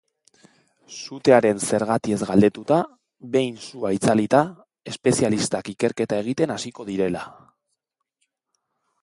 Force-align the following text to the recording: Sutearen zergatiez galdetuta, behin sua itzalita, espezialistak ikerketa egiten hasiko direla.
Sutearen 0.99 1.59
zergatiez 1.65 2.17
galdetuta, 2.29 2.79
behin 3.35 3.59
sua 3.67 3.93
itzalita, 3.99 4.41
espezialistak 4.93 5.71
ikerketa 5.75 6.21
egiten 6.27 6.57
hasiko 6.57 6.89
direla. 6.91 7.25